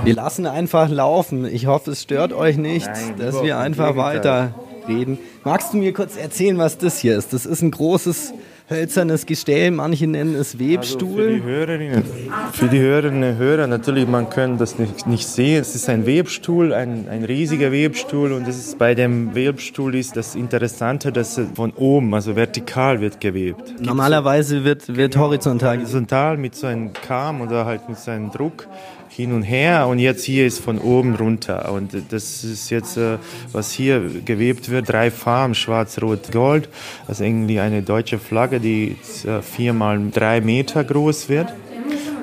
Wir 0.04 0.14
lassen 0.14 0.47
einfach 0.47 0.88
laufen. 0.88 1.47
Ich 1.47 1.66
hoffe, 1.66 1.93
es 1.93 2.02
stört 2.02 2.33
euch 2.33 2.57
nicht, 2.57 2.87
Nein, 2.87 3.14
dass 3.19 3.43
wir 3.43 3.59
einfach 3.59 3.97
weiter 3.97 4.54
reden. 4.87 5.19
Magst 5.45 5.73
du 5.73 5.78
mir 5.78 5.93
kurz 5.93 6.16
erzählen, 6.16 6.59
was 6.59 6.78
das 6.78 6.99
hier 6.99 7.16
ist? 7.16 7.33
Das 7.33 7.47
ist 7.47 7.62
ein 7.62 7.71
großes 7.71 8.35
hölzernes 8.68 9.26
Gestell, 9.26 9.71
manche 9.71 10.06
nennen 10.06 10.35
es 10.35 10.59
Webstuhl. 10.59 11.09
Also 11.09 11.33
für 11.33 11.35
die 11.35 11.42
Hörerinnen, 11.42 12.04
für 12.52 12.68
die 12.68 12.78
Hörerinnen 12.78 13.33
und 13.33 13.38
Hörer, 13.38 13.66
natürlich, 13.66 14.09
man 14.09 14.30
kann 14.30 14.56
das 14.56 14.78
nicht, 14.78 15.06
nicht 15.06 15.26
sehen. 15.26 15.61
Es 15.61 15.75
ist 15.75 15.88
ein 15.88 16.06
Webstuhl, 16.06 16.73
ein, 16.73 17.06
ein 17.11 17.25
riesiger 17.25 17.73
Webstuhl 17.73 18.33
und 18.33 18.49
das 18.49 18.56
ist, 18.56 18.78
bei 18.78 18.94
dem 18.94 19.35
Webstuhl 19.35 19.94
ist 19.94 20.16
das 20.16 20.35
Interessante, 20.35 21.12
dass 21.12 21.37
es 21.37 21.49
von 21.54 21.73
oben, 21.73 22.14
also 22.14 22.37
vertikal 22.37 23.00
wird 23.00 23.21
gewebt. 23.21 23.75
Normalerweise 23.80 24.64
wird, 24.64 24.97
wird 24.97 25.16
horizontal. 25.16 25.78
Horizontal 25.78 26.37
mit 26.38 26.54
so 26.54 26.66
einem 26.66 26.92
Kamm 26.92 27.40
oder 27.42 27.66
halt 27.66 27.88
mit 27.88 27.99
so 27.99 28.11
einem 28.11 28.30
Druck 28.30 28.66
hin 29.14 29.33
und 29.33 29.42
her 29.42 29.87
und 29.87 30.00
jetzt 30.00 30.25
hier 30.25 30.44
ist 30.44 30.59
von 30.59 30.78
oben 30.78 31.14
runter. 31.14 31.71
Und 31.73 31.92
das 32.11 32.42
ist 32.42 32.71
jetzt, 32.71 32.97
äh, 32.97 33.18
was 33.52 33.71
hier 33.71 34.00
gewebt 34.25 34.71
wird, 34.71 34.88
drei 34.88 35.11
Farben, 35.12 35.54
schwarz, 35.54 36.02
rot, 36.02 36.33
gold, 36.33 36.68
ist 37.09 37.21
irgendwie 37.21 37.61
eine 37.61 37.83
deutsche 37.83 38.18
Flagge, 38.18 38.59
die 38.59 38.97
äh, 39.25 39.40
viermal 39.40 40.00
drei 40.12 40.40
Meter 40.40 40.83
groß 40.83 41.28
wird. 41.28 41.52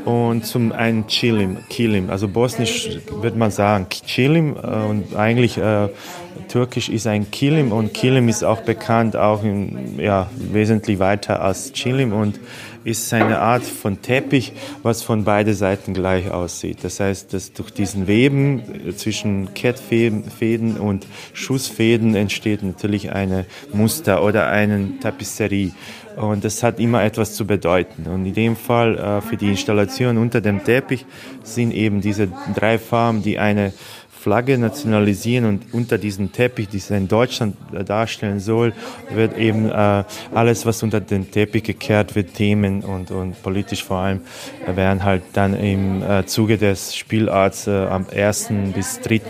Und 0.04 0.46
zum 0.48 0.72
einen 0.72 1.06
Chilim, 1.08 1.58
Kilim, 1.70 2.10
also 2.10 2.28
bosnisch 2.28 2.90
würde 3.22 3.38
man 3.38 3.52
sagen 3.52 3.88
Chilim. 3.90 4.56
Äh, 4.56 4.90
und 4.90 5.16
eigentlich 5.16 5.58
äh, 5.58 5.90
türkisch 6.50 6.90
ist 6.90 7.08
ein 7.08 7.30
Kilim. 7.32 7.72
Und 7.72 7.94
Kilim 7.94 8.28
ist 8.28 8.44
auch 8.44 8.62
bekannt, 8.62 9.16
auch 9.16 9.44
in, 9.44 10.00
ja, 10.00 10.30
wesentlich 10.36 11.00
weiter 11.00 11.42
als 11.42 11.72
Chilim. 11.72 12.14
Und 12.14 12.40
ist 12.84 13.14
eine 13.14 13.40
Art 13.40 13.64
von 13.64 14.02
Teppich, 14.02 14.54
was 14.84 15.04
von 15.04 15.24
beiden 15.24 15.54
Seiten 15.54 15.94
gleich 15.94 16.32
aussieht. 16.32 16.80
Das 16.84 17.00
heißt, 17.00 17.34
dass 17.34 17.54
durch 17.54 17.72
diesen 17.72 18.08
Weben 18.08 18.64
zwischen 18.96 19.54
Kettfäden 19.54 20.78
und 20.78 21.06
Schussfäden 21.34 22.16
entsteht 22.16 22.64
natürlich 22.64 23.12
eine 23.12 23.46
Muster 23.74 24.24
oder 24.24 24.48
eine 24.48 25.00
Tapisserie. 25.00 25.72
Und 26.16 26.44
das 26.44 26.62
hat 26.62 26.80
immer 26.80 27.04
etwas 27.04 27.36
zu 27.36 27.46
bedeuten. 27.48 28.08
Und 28.08 28.26
in 28.26 28.34
dem 28.34 28.56
Fall 28.56 28.98
äh, 28.98 29.22
für 29.22 29.38
die 29.38 29.48
Installation 29.50 30.18
unter 30.18 30.42
dem 30.42 30.64
Teppich 30.64 31.06
sind 31.44 31.72
eben 31.74 32.02
diese 32.02 32.28
drei 32.54 32.78
Farben, 32.78 33.24
die 33.24 33.40
eine 33.40 33.74
Flagge 34.22 34.60
nationalisieren 34.60 35.46
und 35.46 35.74
unter 35.74 35.98
diesem 35.98 36.32
Teppich, 36.32 36.68
den 36.68 36.96
in 36.96 37.08
Deutschland 37.08 37.56
darstellen 37.88 38.40
soll, 38.40 38.74
wird 39.12 39.36
eben 39.36 39.68
äh, 39.68 40.04
alles, 40.32 40.68
was 40.68 40.84
unter 40.84 41.02
den 41.02 41.32
Teppich 41.32 41.64
gekehrt 41.64 42.14
wird, 42.14 42.36
Themen 42.36 42.84
und, 42.84 43.10
und 43.10 43.42
politisch 43.42 43.84
vor 43.84 43.98
allem, 43.98 44.22
äh, 44.68 44.76
werden 44.76 45.04
halt 45.04 45.24
dann 45.34 45.56
im 45.56 46.04
äh, 46.04 46.24
Zuge 46.28 46.60
des 46.60 46.96
Spielarts 46.96 47.66
äh, 47.66 47.72
am 47.72 48.06
1. 48.16 48.50
bis 48.76 49.00
3. 49.02 49.22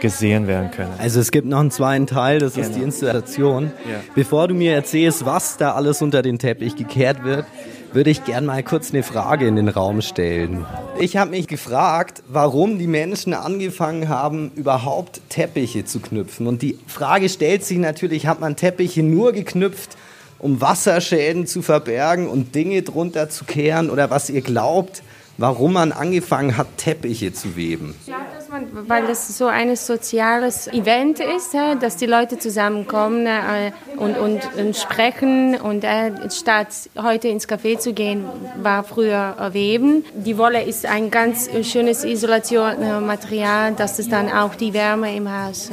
gesehen 0.00 0.48
werden 0.48 0.72
können. 0.72 0.90
Also 0.98 1.20
es 1.20 1.30
gibt 1.30 1.46
noch 1.46 1.60
einen 1.60 1.70
zweiten 1.70 2.08
Teil, 2.08 2.40
das 2.40 2.54
genau. 2.54 2.66
ist 2.66 2.76
die. 2.76 2.82
Installation. 2.82 3.70
Ja. 3.88 4.00
Bevor 4.16 4.48
du 4.48 4.54
mir 4.54 4.74
erzählst, 4.74 5.24
was 5.24 5.56
da 5.56 5.74
alles 5.74 6.02
unter 6.02 6.22
den 6.22 6.40
Teppich 6.40 6.74
gekehrt 6.74 7.22
wird, 7.22 7.46
würde 7.92 8.10
ich 8.10 8.24
gern 8.24 8.46
mal 8.46 8.62
kurz 8.62 8.90
eine 8.90 9.02
Frage 9.02 9.46
in 9.46 9.56
den 9.56 9.68
Raum 9.68 10.02
stellen. 10.02 10.64
Ich 10.98 11.16
habe 11.16 11.30
mich 11.30 11.46
gefragt, 11.46 12.22
warum 12.28 12.78
die 12.78 12.86
Menschen 12.86 13.34
angefangen 13.34 14.08
haben, 14.08 14.50
überhaupt 14.54 15.20
Teppiche 15.28 15.84
zu 15.84 16.00
knüpfen. 16.00 16.46
Und 16.46 16.62
die 16.62 16.78
Frage 16.86 17.28
stellt 17.28 17.64
sich 17.64 17.78
natürlich, 17.78 18.26
hat 18.26 18.40
man 18.40 18.56
Teppiche 18.56 19.02
nur 19.02 19.32
geknüpft, 19.32 19.96
um 20.38 20.60
Wasserschäden 20.60 21.46
zu 21.46 21.62
verbergen 21.62 22.28
und 22.28 22.54
Dinge 22.54 22.82
drunter 22.82 23.28
zu 23.30 23.44
kehren? 23.44 23.90
Oder 23.90 24.10
was 24.10 24.30
ihr 24.30 24.42
glaubt, 24.42 25.02
warum 25.38 25.74
man 25.74 25.92
angefangen 25.92 26.56
hat, 26.56 26.68
Teppiche 26.76 27.32
zu 27.32 27.56
weben? 27.56 27.94
Ich 28.06 28.12
man, 28.56 28.88
weil 28.88 29.06
das 29.06 29.36
so 29.36 29.46
ein 29.46 29.74
soziales 29.76 30.68
Event 30.68 31.20
ist, 31.20 31.54
dass 31.80 31.96
die 31.96 32.06
Leute 32.06 32.38
zusammenkommen 32.38 33.26
äh, 33.26 33.72
und, 33.96 34.16
und, 34.18 34.40
und 34.56 34.76
sprechen 34.76 35.56
und 35.56 35.84
äh, 35.84 36.12
statt 36.30 36.68
heute 37.00 37.28
ins 37.28 37.48
Café 37.48 37.78
zu 37.78 37.92
gehen, 37.92 38.24
war 38.62 38.84
früher 38.84 39.36
Weben. 39.52 40.04
Die 40.14 40.38
Wolle 40.38 40.62
ist 40.62 40.86
ein 40.86 41.10
ganz 41.10 41.48
schönes 41.62 42.04
Isolationsmaterial, 42.04 43.74
dass 43.74 43.98
es 43.98 44.08
dann 44.08 44.30
auch 44.30 44.54
die 44.54 44.72
Wärme 44.72 45.14
im 45.14 45.30
Haus 45.30 45.70
äh, 45.70 45.72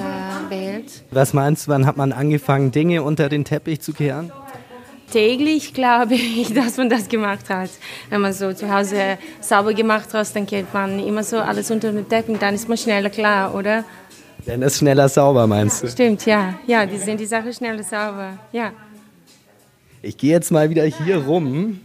behält. 0.50 1.04
Was 1.12 1.34
meinst 1.34 1.68
du, 1.68 1.72
wann 1.72 1.86
hat 1.86 1.98
man 1.98 2.12
angefangen, 2.12 2.72
Dinge 2.72 3.04
unter 3.04 3.30
den 3.30 3.46
Teppich 3.46 3.82
zu 3.82 3.94
kehren? 3.94 4.32
Täglich, 5.14 5.74
glaube 5.74 6.16
ich, 6.16 6.54
dass 6.60 6.78
man 6.78 6.90
das 6.90 7.08
gemacht 7.08 7.50
hat. 7.50 7.70
Wenn 8.10 8.22
man 8.22 8.34
so 8.34 8.52
zu 8.54 8.74
Hause 8.74 9.18
sauber 9.40 9.74
gemacht 9.74 10.14
hat, 10.14 10.36
dann 10.36 10.46
geht 10.46 10.74
man 10.74 11.00
immer 11.00 11.24
so 11.24 11.38
alles 11.38 11.70
unter 11.72 11.92
den 11.92 12.08
Teppich, 12.10 12.38
dann 12.40 12.56
ist 12.56 12.68
man 12.68 12.78
schneller 12.78 13.10
klar, 13.10 13.54
oder? 13.54 13.84
Dann 14.46 14.62
ist 14.62 14.80
schneller 14.80 15.08
sauber, 15.08 15.48
meinst 15.48 15.84
du? 15.84 15.88
Stimmt, 15.88 16.26
ja. 16.26 16.56
Ja, 16.68 16.86
die 16.86 16.98
sind 16.98 17.20
die 17.20 17.26
Sache 17.26 17.54
schneller 17.54 17.84
sauber, 17.84 18.40
ja. 18.52 18.72
Ich 20.02 20.18
gehe 20.18 20.32
jetzt 20.32 20.52
mal 20.52 20.70
wieder 20.70 20.84
hier 20.84 21.18
rum. 21.18 21.80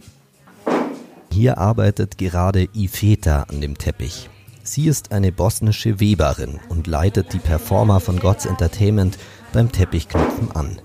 Hier 1.31 1.57
arbeitet 1.57 2.17
gerade 2.17 2.67
Ifeta 2.73 3.43
an 3.43 3.61
dem 3.61 3.77
Teppich. 3.77 4.29
Sie 4.63 4.87
ist 4.87 5.13
eine 5.13 5.31
bosnische 5.31 6.01
Weberin 6.01 6.59
und 6.67 6.85
leitet 6.85 7.31
die 7.31 7.39
Performer 7.39 8.01
von 8.01 8.19
Gods 8.19 8.45
Entertainment 8.45 9.17
beim 9.53 9.71
Teppichknüpfen 9.71 10.51
an. 10.53 10.81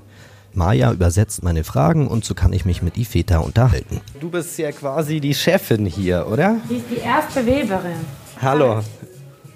Maja 0.56 0.92
übersetzt 0.92 1.42
meine 1.42 1.64
Fragen 1.64 2.06
und 2.06 2.24
so 2.24 2.34
kann 2.34 2.52
ich 2.52 2.64
mich 2.64 2.82
mit 2.82 2.96
Ifeta 2.96 3.38
unterhalten. 3.38 4.00
Du 4.20 4.30
bist 4.30 4.58
ja 4.58 4.72
quasi 4.72 5.20
die 5.20 5.34
Chefin 5.34 5.86
hier, 5.86 6.26
oder? 6.30 6.56
Sie 6.68 6.76
ist 6.76 6.90
die 6.90 6.98
erste 6.98 7.44
Weberin. 7.44 8.00
Hallo. 8.40 8.82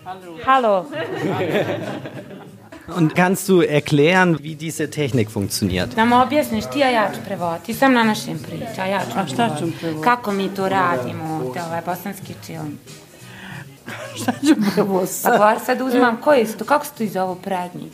Hallo. 0.04 0.38
Hallo. 0.46 0.86
Und 2.96 3.14
kannst 3.14 3.48
du 3.48 3.60
erklären, 3.60 4.38
wie 4.42 4.54
diese 4.54 4.88
Technik 4.90 5.30
funktioniert? 5.30 5.96
Nam 5.96 6.12
objasniš 6.12 6.64
ti, 6.72 6.82
a 6.82 6.88
ja 6.88 7.10
ću 7.14 7.20
prevoditi. 7.24 7.74
Sam 7.74 7.92
na 7.92 8.04
našem 8.04 8.38
priča, 8.38 8.84
ja 8.84 9.00
ću 9.00 9.18
A 9.18 9.26
šta 9.26 9.56
ću 9.58 9.64
prevoditi? 9.80 10.04
Kako 10.04 10.32
mi 10.32 10.48
to 10.54 10.68
radimo, 10.68 11.52
ovaj 11.66 11.82
bosanski 11.86 12.34
čiln. 12.46 12.78
Šta 14.16 14.32
ću 14.32 14.54
prevoditi? 14.74 15.14
Pa 15.22 15.36
kvar 15.36 15.58
sad 15.66 15.80
uzmam, 15.80 16.16
koji 16.20 16.46
su 16.46 16.58
to, 16.58 16.64
kako 16.64 16.84
se 16.84 16.92
to 16.96 17.02
iz 17.02 17.16
ovo 17.16 17.34
prednji? 17.34 17.90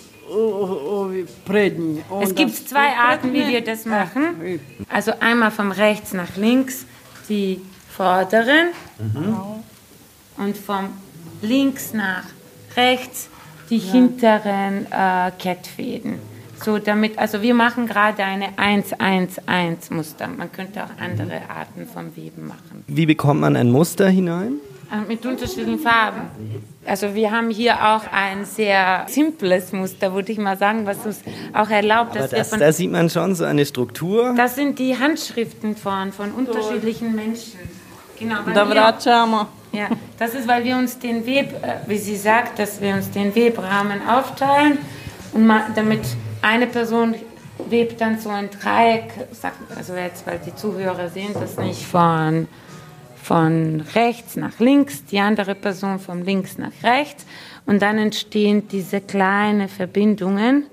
Es 2.22 2.34
gibt 2.34 2.54
zwei 2.68 2.94
Arten, 3.10 3.32
wie 3.32 3.46
wir 3.46 3.64
das 3.64 3.84
machen. 3.84 4.58
Also 4.90 5.12
einmal 5.20 5.50
von 5.50 5.72
rechts 5.72 6.12
nach 6.12 6.36
links 6.36 6.74
die 7.28 7.60
vorderen 7.96 8.72
mhm. 8.98 9.36
und 10.36 10.56
von 10.56 10.88
links 11.42 11.92
nach 11.92 12.24
rechts 12.76 13.28
die 13.70 13.78
hinteren 13.78 14.86
äh, 14.90 15.30
Kettfäden. 15.38 16.18
So 16.64 16.78
damit, 16.78 17.18
also 17.18 17.42
wir 17.42 17.54
machen 17.54 17.86
gerade 17.86 18.24
eine 18.24 18.52
1-1-1 18.56 19.92
Muster. 19.92 20.28
Man 20.28 20.50
könnte 20.50 20.82
auch 20.84 20.98
andere 20.98 21.42
Arten 21.48 21.86
vom 21.86 22.16
Weben 22.16 22.46
machen. 22.46 22.84
Wie 22.86 23.06
bekommt 23.06 23.40
man 23.40 23.56
ein 23.56 23.70
Muster 23.70 24.08
hinein? 24.08 24.60
Äh, 24.94 25.08
mit 25.08 25.24
unterschiedlichen 25.26 25.78
Farben. 25.78 26.22
Also 26.86 27.14
wir 27.14 27.30
haben 27.30 27.50
hier 27.50 27.74
auch 27.74 28.02
ein 28.12 28.44
sehr 28.44 29.06
simples 29.08 29.72
Muster, 29.72 30.14
würde 30.14 30.32
ich 30.32 30.38
mal 30.38 30.56
sagen, 30.56 30.86
was 30.86 31.04
uns 31.04 31.20
auch 31.52 31.70
erlaubt, 31.70 32.14
dass 32.14 32.30
das, 32.30 32.32
wir 32.32 32.44
von... 32.44 32.60
Da 32.60 32.72
sieht 32.72 32.90
man 32.90 33.08
schon 33.10 33.34
so 33.34 33.44
eine 33.44 33.64
Struktur. 33.64 34.34
Das 34.36 34.54
sind 34.54 34.78
die 34.78 34.98
Handschriften 34.98 35.76
von, 35.76 36.12
von 36.12 36.32
unterschiedlichen 36.32 37.14
Menschen. 37.14 37.58
Genau, 38.18 38.36
wir, 38.46 38.98
ja, 39.72 39.88
das 40.18 40.34
ist, 40.34 40.46
weil 40.46 40.62
wir 40.62 40.76
uns 40.76 40.98
den 41.00 41.26
Web, 41.26 41.52
äh, 41.62 41.88
wie 41.88 41.98
sie 41.98 42.16
sagt, 42.16 42.60
dass 42.60 42.80
wir 42.80 42.94
uns 42.94 43.10
den 43.10 43.34
Webrahmen 43.34 44.06
aufteilen 44.06 44.78
und 45.32 45.52
damit 45.74 46.02
eine 46.40 46.68
Person 46.68 47.16
webt 47.68 48.00
dann 48.00 48.20
so 48.20 48.28
ein 48.28 48.50
Dreieck, 48.50 49.10
also 49.74 49.94
jetzt, 49.94 50.26
weil 50.26 50.38
die 50.46 50.54
Zuhörer 50.54 51.08
sehen 51.08 51.32
das 51.34 51.56
nicht 51.56 51.84
von 51.84 52.46
von 53.24 53.82
rechts 53.94 54.36
nach 54.36 54.58
links, 54.58 55.04
die 55.06 55.18
andere 55.18 55.54
Person 55.54 55.98
von 55.98 56.24
links 56.24 56.58
nach 56.58 56.72
rechts 56.82 57.24
und 57.64 57.80
dann 57.80 57.96
entstehen 57.96 58.68
diese 58.68 59.00
kleinen 59.00 59.68
Verbindungen 59.68 60.66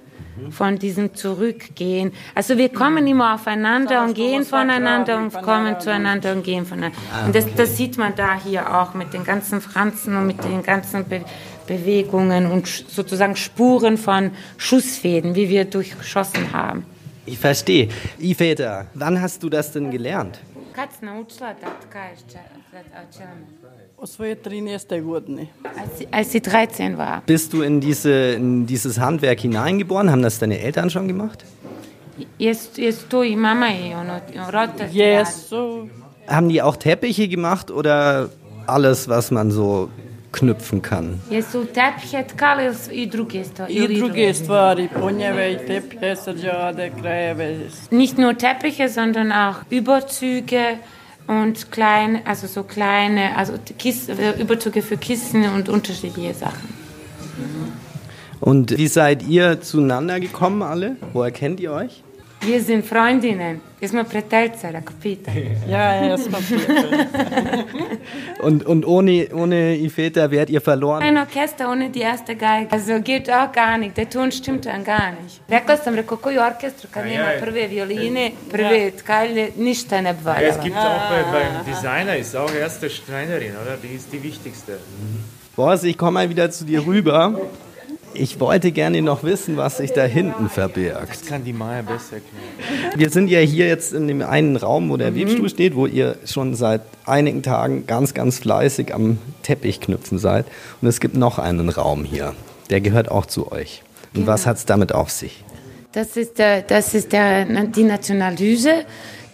von 0.49 0.77
diesem 0.77 1.13
Zurückgehen. 1.15 2.11
Also 2.35 2.57
wir 2.57 2.67
kommen 2.69 3.07
immer 3.07 3.35
aufeinander 3.35 4.03
und 4.03 4.15
gehen 4.15 4.43
voneinander 4.43 5.17
und 5.17 5.33
kommen 5.33 5.79
zueinander 5.79 6.33
und 6.33 6.43
gehen 6.43 6.65
voneinander. 6.65 6.97
Und 7.25 7.35
das, 7.35 7.45
das 7.55 7.77
sieht 7.77 7.97
man 7.97 8.15
da 8.15 8.35
hier 8.35 8.75
auch 8.75 8.93
mit 8.95 9.13
den 9.13 9.23
ganzen 9.23 9.61
Franzen 9.61 10.17
und 10.17 10.27
mit 10.27 10.43
den 10.43 10.61
ganzen 10.63 11.05
Be 11.05 11.21
Bewegungen 11.67 12.51
und 12.51 12.67
sozusagen 12.67 13.35
Spuren 13.37 13.97
von 13.97 14.31
Schussfäden, 14.57 15.35
wie 15.35 15.47
wir 15.47 15.63
durchgeschossen 15.63 16.51
haben. 16.51 16.85
Ich 17.25 17.37
verstehe. 17.37 17.87
Ifeta, 18.19 18.87
wann 18.95 19.21
hast 19.21 19.41
du 19.43 19.49
das 19.49 19.71
denn 19.71 19.89
gelernt? 19.89 20.39
Kad 20.75 20.89
si 20.99 21.05
naučila 21.05 21.55
čelme? 23.17 23.45
O 23.97 24.07
svoje 24.07 24.35
13. 24.35 25.01
godine. 25.01 25.47
Als, 25.63 25.89
als 26.11 26.31
sie 26.31 26.41
13 26.41 26.97
war. 26.97 27.21
Bist 27.25 27.53
du 27.53 27.61
in, 27.61 27.79
diese, 27.79 28.33
in 28.33 28.65
dieses 28.65 28.97
Handwerk 28.97 29.39
hineingeboren? 29.39 30.09
Haben 30.09 30.21
das 30.21 30.39
deine 30.39 30.59
Eltern 30.59 30.89
schon 30.89 31.07
gemacht? 31.07 31.45
Jest, 32.37 32.79
tu 33.09 33.23
i 33.23 33.35
mama 33.35 33.67
i 33.67 33.93
ono, 33.93 34.19
rota. 34.47 34.85
Yes, 34.91 35.49
so. 35.49 35.89
Haben 36.27 36.49
die 36.49 36.61
auch 36.61 36.77
Teppiche 36.77 37.27
gemacht 37.27 37.71
oder 37.71 38.29
alles, 38.67 39.07
was 39.07 39.31
man 39.31 39.51
so 39.51 39.89
knüpfen 40.31 40.81
kann. 40.81 41.19
Jesu 41.29 41.65
tepije 41.65 42.27
tkali 42.27 42.69
i 42.91 43.05
druge 43.05 43.43
stvari? 43.43 43.73
I 43.73 43.97
druge 43.99 44.33
stvari, 44.33 44.89
ponjeve 44.99 45.51
i 45.51 45.57
tepije, 45.67 46.15
srđade, 46.15 46.91
krajeve. 47.01 47.59
Nicht 47.91 48.17
nur 48.17 48.33
Teppiche, 48.33 48.89
sondern 48.89 49.31
auch 49.31 49.57
Überzüge 49.71 50.77
und 51.27 51.71
kleine, 51.71 52.21
also 52.25 52.47
so 52.47 52.63
kleine, 52.63 53.37
also 53.37 53.53
Kis 53.77 54.09
Überzüge 54.39 54.81
für 54.81 54.97
Kissen 54.97 55.43
und 55.55 55.69
unterschiedliche 55.69 56.33
Sachen. 56.33 56.69
Und 58.39 58.77
wie 58.77 58.87
seid 58.87 59.23
ihr 59.27 59.61
zueinander 59.61 60.19
gekommen 60.19 60.63
alle? 60.63 60.95
Woher 61.13 61.31
kennt 61.31 61.59
ihr 61.59 61.71
euch? 61.71 62.03
Wir 62.43 62.59
sind 62.61 62.85
Freundinnen. 62.85 63.61
Jesmo 63.81 64.03
prijateljice, 64.03 64.67
ako 64.67 64.93
pita. 65.01 65.31
Ja, 65.69 65.93
ja, 65.93 66.17
smo 66.17 66.37
prijatelji. 66.47 67.05
Und, 68.43 68.63
und 68.65 68.85
ohne, 68.85 69.27
ohne 69.33 69.75
Iveta 69.77 70.31
wärt 70.31 70.49
ihr 70.49 70.61
verloren? 70.61 71.03
Ein 71.03 71.17
Orchester 71.17 71.69
ohne 71.69 71.89
die 71.89 71.99
erste 72.01 72.35
Geige. 72.35 72.71
Also 72.71 72.99
geht 72.99 73.29
auch 73.29 73.51
gar 73.51 73.77
nicht. 73.77 73.95
Der 73.97 74.09
Ton 74.09 74.31
stimmt 74.31 74.65
dann 74.65 74.83
gar 74.83 75.11
nicht. 75.11 75.41
Rekla 75.49 75.77
sam, 75.77 75.95
rekao, 75.95 76.17
koji 76.17 76.39
orkestru 76.39 76.87
kad 76.91 77.05
nema 77.05 77.25
prve 77.39 77.67
violine, 77.67 78.31
prve 78.51 78.91
tkalje, 78.97 79.51
ništa 79.57 80.01
ne 80.01 80.15
Ja, 80.25 80.41
es 80.41 80.59
gibt 80.63 80.75
auch 80.77 81.09
bei, 81.09 81.23
beim 81.31 81.65
Designer 81.65 82.15
ist 82.17 82.35
auch 82.35 82.53
erste 82.53 82.89
Schreinerin, 82.89 83.51
oder? 83.61 83.77
Die 83.83 83.95
ist 83.95 84.11
die 84.11 84.23
wichtigste. 84.23 84.79
Boris, 85.55 85.83
ich 85.83 85.97
komme 85.97 86.11
mal 86.11 86.29
wieder 86.29 86.49
zu 86.49 86.65
dir 86.65 86.85
rüber. 86.85 87.33
Ich 88.13 88.39
wollte 88.39 88.71
gerne 88.71 89.01
noch 89.01 89.23
wissen, 89.23 89.57
was 89.57 89.77
sich 89.77 89.91
da 89.93 90.03
hinten 90.03 90.49
verbirgt. 90.49 91.09
Das 91.09 91.25
kann 91.25 91.43
die 91.43 91.53
Maya 91.53 91.81
besser 91.81 92.15
erklären. 92.15 92.93
Wir 92.95 93.09
sind 93.09 93.29
ja 93.29 93.39
hier 93.39 93.67
jetzt 93.67 93.93
in 93.93 94.07
dem 94.07 94.21
einen 94.21 94.57
Raum, 94.57 94.89
wo 94.89 94.97
der 94.97 95.15
Webstuhl 95.15 95.49
steht, 95.49 95.75
wo 95.75 95.85
ihr 95.85 96.17
schon 96.25 96.55
seit 96.55 96.81
einigen 97.05 97.41
Tagen 97.43 97.87
ganz, 97.87 98.13
ganz 98.13 98.39
fleißig 98.39 98.93
am 98.93 99.17
Teppich 99.43 99.79
knüpfen 99.79 100.17
seid. 100.17 100.45
Und 100.81 100.87
es 100.87 100.99
gibt 100.99 101.15
noch 101.15 101.39
einen 101.39 101.69
Raum 101.69 102.03
hier. 102.03 102.33
Der 102.69 102.81
gehört 102.81 103.09
auch 103.09 103.25
zu 103.25 103.51
euch. 103.51 103.83
Und 104.13 104.27
was 104.27 104.45
hat 104.45 104.57
es 104.57 104.65
damit 104.65 104.93
auf 104.93 105.09
sich? 105.09 105.43
Das 105.93 106.15
ist, 106.17 106.37
der, 106.37 106.61
das 106.61 106.93
ist 106.93 107.11
der, 107.11 107.45
die 107.45 107.83
Nationallyse. 107.83 108.85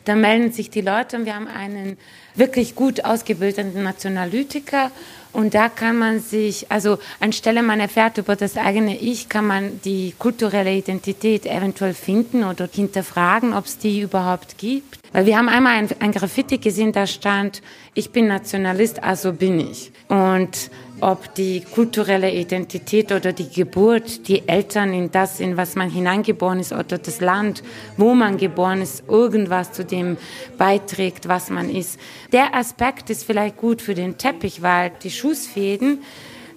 Da 0.06 0.16
melden 0.16 0.52
sich 0.52 0.70
die 0.70 0.82
Leute 0.82 1.18
und 1.18 1.26
wir 1.26 1.36
haben 1.36 1.48
einen 1.48 1.98
wirklich 2.36 2.76
gut 2.76 3.04
ausgebildeten 3.04 3.84
Nationalytiker. 3.84 4.92
Und 5.38 5.54
da 5.54 5.70
kann 5.70 6.00
man 6.00 6.20
sich, 6.20 6.72
also 6.72 6.98
anstelle 7.20 7.62
man 7.62 7.80
erfährt 7.80 8.18
über 8.18 8.36
das 8.36 8.58
eigene 8.58 8.98
Ich, 8.98 9.30
kann 9.30 9.46
man 9.46 9.80
die 9.86 10.16
kulturelle 10.18 10.74
Identität 10.74 11.46
eventuell 11.46 11.94
finden 11.94 12.44
oder 12.44 12.68
hinterfragen, 12.68 13.54
ob 13.54 13.66
es 13.66 13.78
die 13.78 14.02
überhaupt 14.02 14.58
gibt. 14.58 14.98
Weil 15.14 15.28
wir 15.28 15.38
haben 15.38 15.48
einmal 15.48 15.78
ein, 15.78 15.90
ein 16.00 16.12
Graffiti 16.12 16.58
gesehen, 16.58 16.92
da 16.92 17.06
stand, 17.06 17.62
ich 17.94 18.10
bin 18.10 18.26
Nationalist, 18.26 19.04
also 19.04 19.32
bin 19.32 19.60
ich. 19.60 19.92
Und 20.08 20.72
ob 21.02 21.34
die 21.36 21.62
kulturelle 21.62 22.32
Identität 22.32 23.12
oder 23.12 23.34
die 23.34 23.50
Geburt, 23.50 24.28
die 24.28 24.48
Eltern 24.48 24.94
in 24.94 25.12
das, 25.12 25.40
in 25.40 25.58
was 25.58 25.76
man 25.76 25.90
hineingeboren 25.90 26.60
ist 26.60 26.74
oder 26.74 26.98
das 26.98 27.22
Land, 27.22 27.64
wo 27.98 28.14
man 28.14 28.38
geboren 28.38 28.82
ist, 28.82 29.04
irgendwas 29.08 29.72
zu 29.72 29.86
dem 29.86 30.18
beiträgt, 30.58 31.28
was 31.28 31.50
man 31.50 31.70
ist. 31.70 32.00
Der 32.32 32.56
Aspekt 32.56 33.10
ist 33.10 33.24
vielleicht 33.24 33.58
gut 33.58 33.82
für 33.82 33.94
den 33.94 34.18
Teppich, 34.18 34.62
weil 34.62 34.92
die 35.04 35.12
Schussfäden 35.12 36.00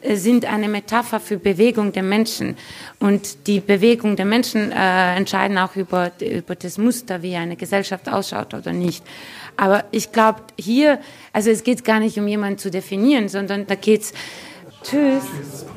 sind 0.03 0.45
eine 0.45 0.69
Metapher 0.69 1.21
für 1.21 1.39
Bewegung 1.39 1.93
der 1.93 2.03
Menschen. 2.03 2.57
Und 2.99 3.47
die 3.47 3.61
Bewegung 3.61 4.17
der 4.17 4.25
Menschen 4.25 4.73
äh, 4.73 5.17
entscheiden 5.17 5.59
auch 5.59 5.77
über, 5.77 6.13
über 6.21 6.55
das 6.55 6.79
Muster, 6.79 7.23
wie 7.23 7.37
eine 7.37 7.57
Gesellschaft 7.57 8.09
ausschaut 8.09 8.55
oder 8.55 8.73
nicht. 8.73 9.05
Aber 9.57 9.85
ich 9.91 10.13
glaube, 10.13 10.41
hier, 10.59 11.01
also 11.33 11.51
es 11.51 11.65
geht 11.65 11.85
gar 11.85 12.01
nicht 12.01 12.19
um 12.19 12.27
jemanden 12.27 12.59
zu 12.59 12.71
definieren, 12.71 13.29
sondern 13.29 13.67
da 13.67 13.75
geht's 13.75 14.13
Tschüss. 14.83 15.25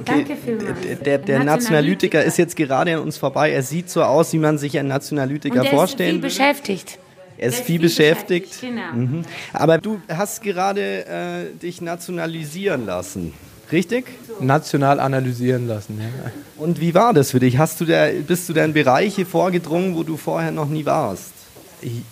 Danke 0.06 0.36
vielmals. 0.38 0.80
Der, 0.82 0.96
der, 0.96 1.18
der 1.18 1.44
Nationalytiker 1.44 2.24
ist 2.24 2.38
jetzt 2.38 2.56
gerade 2.56 2.96
an 2.96 3.02
uns 3.02 3.18
vorbei. 3.18 3.52
Er 3.52 3.64
sieht 3.64 3.90
so 3.90 4.02
aus, 4.02 4.32
wie 4.34 4.38
man 4.38 4.58
sich 4.58 4.78
einen 4.80 4.88
Nationalytiker 4.88 5.60
Und 5.60 5.66
er 5.66 5.72
vorstellen 5.72 6.10
ist 6.10 6.14
viel 6.14 6.22
beschäftigt. 6.22 7.00
Er 7.38 7.50
ist 7.50 7.60
Der 7.60 7.66
viel 7.66 7.82
beschäftigt. 7.82 8.62
Genau. 8.62 8.94
Mhm. 8.94 9.26
Aber 9.52 9.78
du 9.78 10.02
hast 10.08 10.42
gerade 10.42 11.06
äh, 11.06 11.58
dich 11.62 11.82
nationalisieren 11.82 12.86
lassen, 12.86 13.34
richtig? 13.74 14.06
national 14.40 15.00
analysieren 15.00 15.68
lassen. 15.68 16.00
Ja. 16.00 16.32
Und 16.58 16.80
wie 16.80 16.94
war 16.94 17.14
das 17.14 17.32
für 17.32 17.40
dich? 17.40 17.58
Hast 17.58 17.82
du 17.82 17.86
da, 17.86 18.08
bist 18.26 18.50
du 18.50 18.54
da 18.54 18.64
in 18.64 18.74
Bereiche 18.74 19.26
vorgedrungen, 19.26 19.96
wo 19.96 20.04
du 20.04 20.18
vorher 20.18 20.52
noch 20.52 20.70
nie 20.70 20.86
warst? 20.86 21.34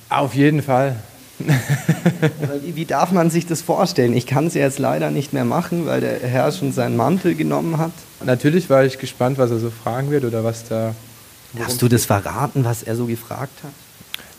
Auf 0.10 0.34
jeden 0.34 0.62
Fall. 0.62 0.98
Wie, 2.64 2.76
wie 2.76 2.86
darf 2.86 3.12
man 3.12 3.32
sich 3.32 3.48
das 3.48 3.64
vorstellen? 3.64 4.14
Ich 4.14 4.28
kann 4.28 4.46
es 4.46 4.54
ja 4.54 4.62
jetzt 4.62 4.78
leider 4.78 5.10
nicht 5.10 5.34
mehr 5.34 5.44
machen, 5.44 5.88
weil 5.88 6.00
der 6.00 6.20
Herr 6.20 6.52
schon 6.52 6.72
seinen 6.72 6.96
Mantel 6.96 7.34
genommen 7.34 7.80
hat. 7.80 7.94
Natürlich 8.24 8.70
war 8.70 8.86
ich 8.86 9.00
gespannt, 9.00 9.40
was 9.40 9.50
er 9.50 9.58
so 9.58 9.72
fragen 9.72 10.12
wird 10.12 10.24
oder 10.24 10.44
was 10.44 10.68
da. 10.68 10.94
Darfst 11.54 11.82
du 11.82 11.88
das 11.88 12.06
verraten, 12.06 12.64
was 12.64 12.84
er 12.84 12.96
so 12.96 13.08
gefragt 13.08 13.64
hat? 13.64 13.72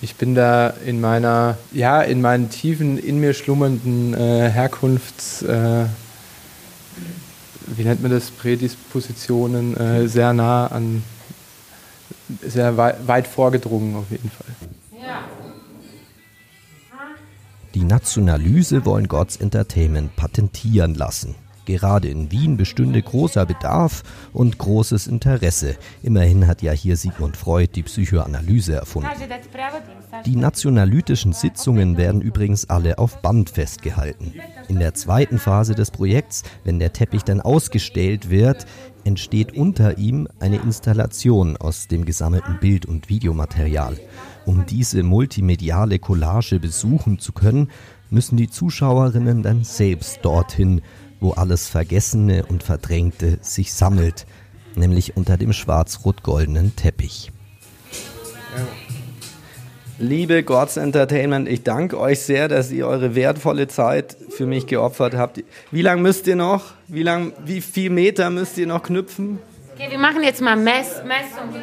Ich 0.00 0.14
bin 0.14 0.36
da 0.36 0.74
in 0.86 1.00
meiner, 1.00 1.58
ja, 1.72 2.02
in 2.02 2.20
meinen 2.20 2.50
tiefen, 2.50 2.98
in 2.98 3.18
mir 3.18 3.34
schlummernden 3.34 4.14
äh, 4.14 4.48
Herkunfts, 4.48 5.42
äh, 5.42 5.86
wie 7.76 7.84
nennt 7.84 8.02
man 8.02 8.10
das, 8.10 8.30
Prädispositionen 8.30 9.76
äh, 9.76 10.08
sehr 10.08 10.32
nah 10.32 10.66
an, 10.66 11.02
sehr 12.40 12.76
wei 12.76 12.94
weit 13.06 13.26
vorgedrungen 13.26 13.96
auf 13.96 14.10
jeden 14.10 14.30
Fall. 14.30 14.46
Die 17.74 17.84
Nationalyse 17.84 18.84
wollen 18.84 19.08
Gods 19.08 19.36
Entertainment 19.36 20.14
patentieren 20.14 20.94
lassen. 20.94 21.34
Gerade 21.64 22.08
in 22.08 22.30
Wien 22.32 22.56
bestünde 22.56 23.00
großer 23.00 23.46
Bedarf 23.46 24.02
und 24.32 24.58
großes 24.58 25.06
Interesse. 25.06 25.76
Immerhin 26.02 26.46
hat 26.46 26.62
ja 26.62 26.72
hier 26.72 26.96
Sigmund 26.96 27.36
Freud 27.36 27.72
die 27.74 27.84
Psychoanalyse 27.84 28.74
erfunden. 28.74 29.08
Die 30.26 30.36
nationalytischen 30.36 31.32
Sitzungen 31.32 31.96
werden 31.96 32.20
übrigens 32.20 32.68
alle 32.68 32.98
auf 32.98 33.22
Band 33.22 33.50
festgehalten. 33.50 34.34
In 34.68 34.78
der 34.78 34.94
zweiten 34.94 35.38
Phase 35.38 35.74
des 35.74 35.90
Projekts, 35.90 36.42
wenn 36.64 36.78
der 36.78 36.92
Teppich 36.92 37.22
dann 37.22 37.40
ausgestellt 37.40 38.30
wird, 38.30 38.66
entsteht 39.04 39.56
unter 39.56 39.98
ihm 39.98 40.28
eine 40.40 40.56
Installation 40.56 41.56
aus 41.56 41.88
dem 41.88 42.04
gesammelten 42.04 42.58
Bild- 42.60 42.86
und 42.86 43.08
Videomaterial. 43.08 43.98
Um 44.44 44.66
diese 44.66 45.02
multimediale 45.02 45.98
Collage 45.98 46.58
besuchen 46.58 47.18
zu 47.18 47.32
können, 47.32 47.68
müssen 48.10 48.36
die 48.36 48.50
Zuschauerinnen 48.50 49.42
dann 49.42 49.64
selbst 49.64 50.20
dorthin, 50.22 50.82
wo 51.22 51.30
alles 51.30 51.68
Vergessene 51.68 52.44
und 52.46 52.62
Verdrängte 52.62 53.38
sich 53.40 53.72
sammelt, 53.72 54.26
nämlich 54.74 55.16
unter 55.16 55.36
dem 55.36 55.52
schwarz-rot-goldenen 55.52 56.74
Teppich. 56.76 57.30
Liebe 59.98 60.42
Gods 60.42 60.78
Entertainment, 60.78 61.48
ich 61.48 61.62
danke 61.62 61.98
euch 61.98 62.20
sehr, 62.20 62.48
dass 62.48 62.72
ihr 62.72 62.88
eure 62.88 63.14
wertvolle 63.14 63.68
Zeit 63.68 64.16
für 64.30 64.46
mich 64.46 64.66
geopfert 64.66 65.14
habt. 65.14 65.44
Wie 65.70 65.82
lange 65.82 66.02
müsst 66.02 66.26
ihr 66.26 66.34
noch? 66.34 66.74
Wie 66.88 67.04
lang, 67.04 67.32
wie 67.44 67.60
viel 67.60 67.90
Meter 67.90 68.28
müsst 68.30 68.58
ihr 68.58 68.66
noch 68.66 68.82
knüpfen? 68.82 69.38
Okay, 69.74 69.90
wir 69.90 69.98
machen 69.98 70.22
jetzt 70.24 70.40
mal 70.40 70.56
Mess, 70.56 71.02
Messung. 71.06 71.54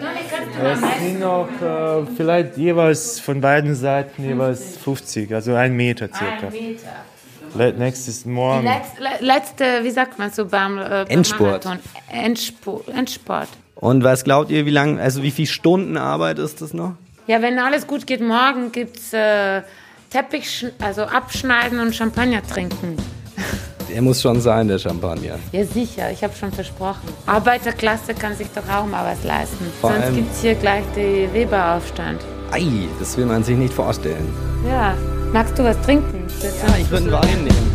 Es 0.63 1.01
sind 1.01 1.19
noch 1.19 1.49
äh, 1.61 2.05
vielleicht 2.15 2.57
jeweils 2.57 3.19
von 3.19 3.41
beiden 3.41 3.75
Seiten 3.75 4.23
jeweils 4.23 4.77
50, 4.77 5.33
also 5.33 5.53
ein 5.53 5.75
Meter 5.75 6.05
Ein 6.05 6.13
circa. 6.13 6.49
Meter. 6.49 7.05
Le- 7.55 7.73
Nächstes 7.73 8.25
Morgen. 8.25 8.63
Letz, 8.65 8.87
le, 8.99 9.25
letzte, 9.25 9.83
wie 9.83 9.91
sagt 9.91 10.17
man 10.19 10.31
so 10.31 10.45
beim, 10.45 10.77
äh, 10.77 10.81
beim 10.89 11.07
Endsport. 11.07 11.65
Endsport. 12.11 12.87
Endsport. 12.89 13.49
Und 13.75 14.03
was 14.03 14.23
glaubt 14.23 14.51
ihr, 14.51 14.65
wie 14.65 14.71
lang, 14.71 14.99
also 14.99 15.23
wie 15.23 15.31
viele 15.31 15.47
Stunden 15.47 15.97
Arbeit 15.97 16.37
ist 16.39 16.61
das 16.61 16.73
noch? 16.73 16.93
Ja, 17.27 17.41
wenn 17.41 17.57
alles 17.59 17.87
gut 17.87 18.07
geht, 18.07 18.21
morgen 18.21 18.71
gibt 18.71 18.97
es 18.97 19.13
äh, 19.13 19.61
Teppich, 20.09 20.65
also 20.81 21.03
abschneiden 21.03 21.79
und 21.79 21.95
Champagner 21.95 22.41
trinken. 22.45 22.97
Der 23.89 24.03
muss 24.03 24.21
schon 24.21 24.39
sein, 24.39 24.67
der 24.67 24.77
Champagner. 24.77 25.39
Ja, 25.51 25.65
sicher, 25.65 26.11
ich 26.11 26.23
habe 26.23 26.35
schon 26.35 26.51
versprochen. 26.51 27.07
Arbeiterklasse 27.25 28.13
kann 28.13 28.35
sich 28.35 28.45
doch 28.53 28.67
auch 28.71 28.85
mal 28.85 29.03
was 29.03 29.23
leisten. 29.23 29.65
Vor 29.81 29.91
Sonst 29.91 30.13
gibt 30.15 30.31
es 30.31 30.41
hier 30.41 30.53
gleich 30.53 30.83
den 30.95 31.33
Weberaufstand. 31.33 32.21
Ei, 32.51 32.67
das 32.99 33.17
will 33.17 33.25
man 33.25 33.43
sich 33.43 33.57
nicht 33.57 33.73
vorstellen. 33.73 34.31
Ja, 34.67 34.93
magst 35.33 35.57
du 35.57 35.63
was 35.63 35.79
trinken? 35.81 36.25
Ja, 36.41 36.75
ich 36.77 36.89
würde 36.89 37.05
einen 37.05 37.11
Wein 37.11 37.43
nehmen. 37.43 37.68